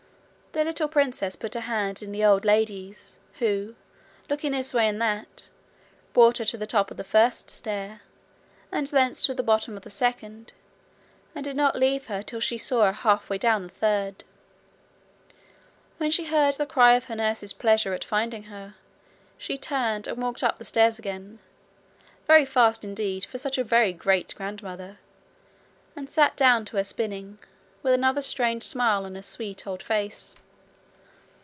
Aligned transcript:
The 0.53 0.65
little 0.65 0.89
princess 0.89 1.37
put 1.37 1.53
her 1.53 1.61
hand 1.61 2.03
in 2.03 2.11
the 2.11 2.25
old 2.25 2.43
lady's, 2.43 3.17
who, 3.39 3.73
looking 4.29 4.51
this 4.51 4.73
way 4.73 4.85
and 4.89 5.01
that, 5.01 5.47
brought 6.13 6.39
her 6.39 6.43
to 6.45 6.57
the 6.57 6.67
top 6.67 6.91
of 6.91 6.97
the 6.97 7.05
first 7.05 7.49
stair, 7.49 8.01
and 8.69 8.85
thence 8.87 9.25
to 9.25 9.33
the 9.33 9.43
bottom 9.43 9.77
of 9.77 9.83
the 9.83 9.89
second, 9.89 10.51
and 11.33 11.45
did 11.45 11.55
not 11.55 11.77
leave 11.79 12.07
her 12.07 12.21
till 12.21 12.41
she 12.41 12.57
saw 12.57 12.83
her 12.87 12.91
half 12.91 13.29
way 13.29 13.37
down 13.37 13.63
the 13.63 13.69
third. 13.73 14.25
When 15.99 16.11
she 16.11 16.25
heard 16.25 16.55
the 16.55 16.65
cry 16.65 16.95
of 16.95 17.05
her 17.05 17.15
nurse's 17.15 17.53
pleasure 17.53 17.93
at 17.93 18.03
finding 18.03 18.43
her, 18.43 18.75
she 19.37 19.57
turned 19.57 20.05
and 20.05 20.21
walked 20.21 20.43
up 20.43 20.57
the 20.59 20.65
stairs 20.65 20.99
again, 20.99 21.39
very 22.27 22.43
fast 22.45 22.83
indeed 22.83 23.23
for 23.23 23.37
such 23.37 23.57
a 23.57 23.63
very 23.63 23.93
great 23.93 24.35
grandmother, 24.35 24.99
and 25.95 26.11
sat 26.11 26.35
down 26.35 26.65
to 26.65 26.75
her 26.75 26.83
spinning 26.83 27.39
with 27.83 27.93
another 27.93 28.21
strange 28.21 28.63
smile 28.63 29.05
on 29.05 29.15
her 29.15 29.21
sweet 29.21 29.65
old 29.65 29.81
face. 29.81 30.35